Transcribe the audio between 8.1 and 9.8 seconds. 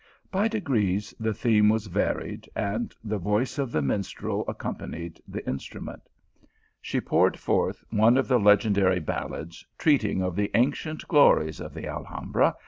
of the legendary ballads